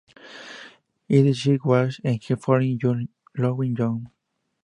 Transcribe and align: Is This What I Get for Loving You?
Is 1.07 1.43
This 1.43 1.59
What 1.61 1.97
I 2.03 2.15
Get 2.15 2.41
for 2.41 2.59
Loving 3.37 3.75
You? 3.79 4.07